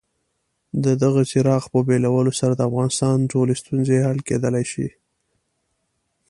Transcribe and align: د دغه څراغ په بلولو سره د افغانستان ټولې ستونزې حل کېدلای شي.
د 0.83 0.85
دغه 1.01 1.21
څراغ 1.31 1.63
په 1.73 1.79
بلولو 1.87 2.31
سره 2.39 2.53
د 2.55 2.61
افغانستان 2.69 3.17
ټولې 3.31 3.53
ستونزې 3.61 3.97
حل 4.07 4.19
کېدلای 4.27 4.65
شي. 4.71 4.87